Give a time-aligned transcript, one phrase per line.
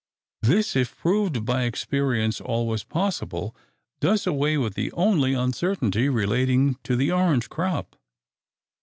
[0.41, 3.55] This, if proved by experience, always possible,
[3.99, 7.95] does away with the only uncertainty relating to the orange crop.